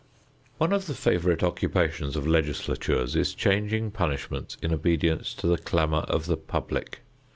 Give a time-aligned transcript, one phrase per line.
[0.57, 6.05] One of the favorite occupations of legislatures is changing punishments in obedience to the clamor
[6.07, 7.01] of the public.